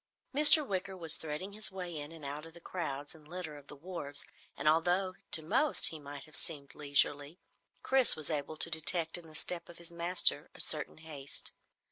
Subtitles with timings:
[0.33, 0.65] Mr.
[0.67, 3.75] Wicker was threading his way in and out of the crowds and litter of the
[3.75, 4.25] wharves,
[4.57, 7.37] and although to most he might have seemed leisurely,
[7.83, 11.51] Chris was able to detect in the step of his master a certain haste.